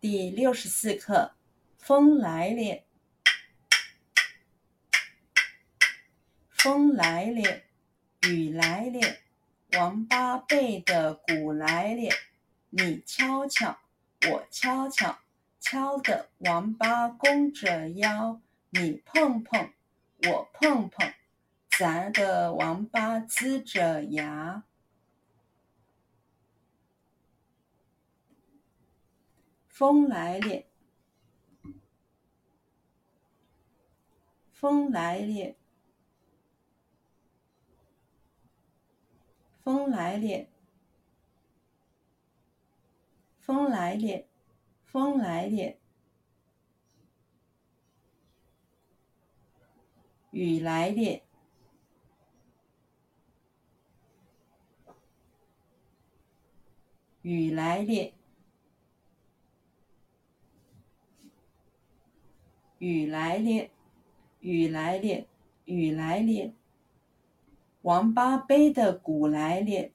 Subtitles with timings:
[0.00, 1.32] 第六十四课，
[1.76, 2.82] 风来了，
[6.48, 7.60] 风来了，
[8.22, 9.16] 雨来了，
[9.72, 12.14] 王八背的鼓来了，
[12.70, 13.78] 你敲敲，
[14.26, 15.18] 我敲敲，
[15.60, 18.40] 敲的王八弓着腰，
[18.70, 19.70] 你碰碰，
[20.22, 21.12] 我碰碰，
[21.68, 24.64] 砸的王八呲着牙。
[29.80, 30.62] 风来了，
[34.52, 35.56] 风来了，
[39.64, 40.46] 风来了，
[43.38, 44.26] 风来了，
[44.84, 45.78] 风来了，
[50.32, 51.22] 雨来了，
[57.22, 58.19] 雨来了。
[62.80, 63.70] 雨来了，
[64.40, 65.26] 雨来了，
[65.66, 66.54] 雨来了。
[67.82, 69.90] 王八背的鼓来了，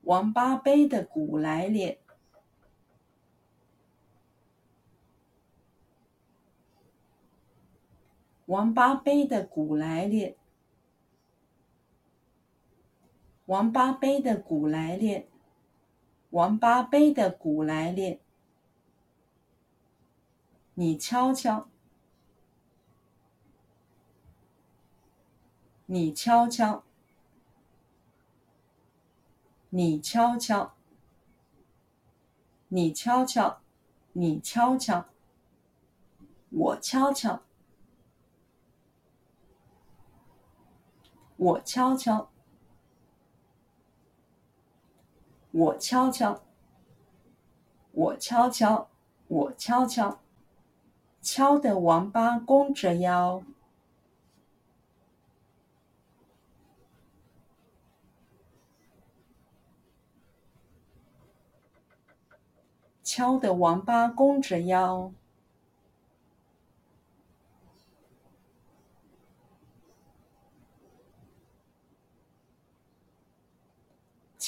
[0.00, 1.98] 王八背的鼓来了，
[8.46, 10.34] 王八背的鼓来了。
[13.46, 15.28] 王八背的鼓来练，
[16.30, 18.18] 王八背的鼓来练，
[20.72, 21.68] 你敲敲，
[25.84, 26.82] 你敲敲，
[29.68, 30.74] 你敲敲，
[32.68, 33.60] 你敲敲，
[34.14, 35.04] 你敲敲，
[36.48, 37.42] 我敲敲，
[41.36, 42.30] 我敲敲。
[45.56, 46.42] 我敲敲，
[47.92, 48.88] 我敲敲，
[49.28, 50.18] 我敲敲，
[51.22, 53.44] 敲得王八弓着腰，
[63.04, 65.12] 敲得王八弓着腰。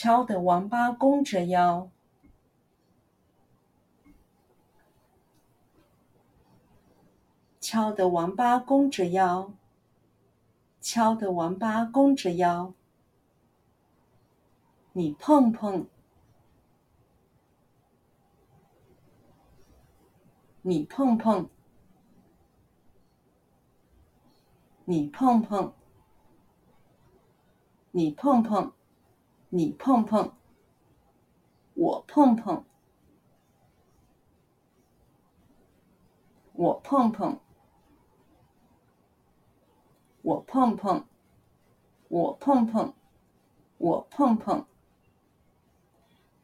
[0.07, 1.91] 敲得王八弓着腰，
[7.61, 9.53] 敲得王八弓着腰，
[10.81, 12.73] 敲得王八弓着腰。
[14.93, 15.89] 你碰碰，
[20.63, 21.51] 你碰碰，
[24.85, 25.73] 你碰碰，
[27.91, 28.76] 你碰碰。
[29.57, 30.33] 你碰碰，
[31.73, 32.63] 我碰碰，
[36.53, 37.39] 我碰碰，
[40.21, 41.05] 我碰碰，
[42.09, 42.93] 我碰碰，
[43.79, 44.67] 我碰碰，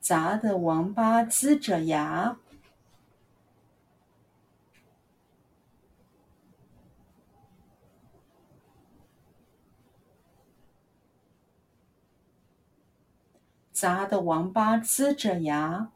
[0.01, 2.39] 砸的王八呲着牙。
[13.83, 15.91] 砸的王八呲着牙，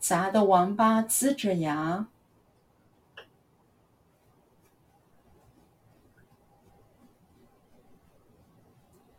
[0.00, 2.08] 砸的王八呲着牙，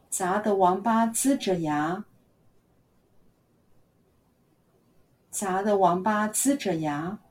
[0.09, 2.03] 砸的王八呲着牙，
[5.29, 7.22] 砸的王八呲着牙。